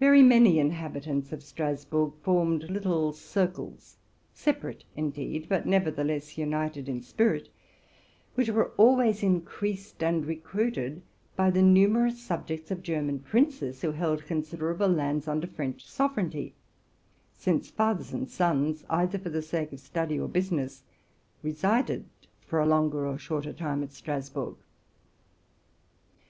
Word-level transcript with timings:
Very 0.00 0.22
many 0.22 0.58
inhabitants 0.58 1.30
of 1.30 1.42
Strasburg 1.42 2.14
formed 2.22 2.70
little 2.70 3.12
circles, 3.12 3.98
separate, 4.32 4.84
indeed, 4.96 5.46
but 5.46 5.66
nevertheless 5.66 6.38
united 6.38 6.88
in 6.88 7.02
spirit, 7.02 7.50
which 8.34 8.48
were 8.48 8.70
always 8.78 9.22
increased 9.22 10.02
and 10.02 10.24
recruited 10.24 11.02
by 11.36 11.50
the 11.50 11.60
RELATING 11.60 11.74
TO 11.74 11.80
MY 11.80 11.80
LIFE.(() 11.82 11.90
numerous 11.90 12.22
subjects 12.22 12.70
of 12.70 12.82
German 12.82 13.18
princes 13.18 13.82
who 13.82 13.92
held 13.92 14.24
considerable 14.24 14.88
lands 14.88 15.28
under 15.28 15.46
French 15.46 15.86
sovereignty; 15.86 16.54
since 17.34 17.68
fathers 17.68 18.14
and 18.14 18.30
sons, 18.30 18.84
either 18.88 19.18
for 19.18 19.28
the 19.28 19.42
sake 19.42 19.74
of 19.74 19.80
study 19.80 20.18
or 20.18 20.28
business, 20.28 20.82
resided 21.42 22.06
for 22.40 22.58
a 22.58 22.64
longer 22.64 23.06
or 23.06 23.18
shorter 23.18 23.52
time 23.52 23.82
at 23.82 23.92
Strasburg. 23.92 24.56